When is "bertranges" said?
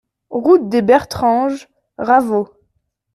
0.81-1.69